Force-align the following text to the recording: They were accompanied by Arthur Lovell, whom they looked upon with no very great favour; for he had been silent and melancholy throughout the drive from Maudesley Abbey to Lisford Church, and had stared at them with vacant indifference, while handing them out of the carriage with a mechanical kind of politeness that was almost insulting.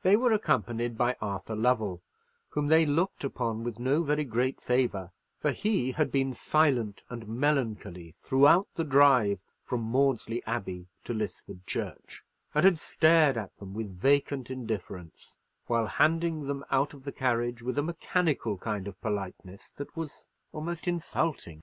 They 0.00 0.16
were 0.16 0.32
accompanied 0.32 0.96
by 0.96 1.16
Arthur 1.20 1.54
Lovell, 1.54 2.00
whom 2.52 2.68
they 2.68 2.86
looked 2.86 3.24
upon 3.24 3.62
with 3.62 3.78
no 3.78 4.02
very 4.02 4.24
great 4.24 4.58
favour; 4.58 5.12
for 5.38 5.52
he 5.52 5.92
had 5.92 6.10
been 6.10 6.32
silent 6.32 7.04
and 7.10 7.28
melancholy 7.28 8.12
throughout 8.12 8.68
the 8.76 8.84
drive 8.84 9.38
from 9.62 9.82
Maudesley 9.82 10.42
Abbey 10.46 10.86
to 11.04 11.12
Lisford 11.12 11.66
Church, 11.66 12.22
and 12.54 12.64
had 12.64 12.78
stared 12.78 13.36
at 13.36 13.54
them 13.58 13.74
with 13.74 14.00
vacant 14.00 14.50
indifference, 14.50 15.36
while 15.66 15.86
handing 15.88 16.46
them 16.46 16.64
out 16.70 16.94
of 16.94 17.04
the 17.04 17.12
carriage 17.12 17.60
with 17.60 17.76
a 17.76 17.82
mechanical 17.82 18.56
kind 18.56 18.88
of 18.88 18.98
politeness 19.02 19.68
that 19.72 19.94
was 19.94 20.24
almost 20.52 20.88
insulting. 20.88 21.60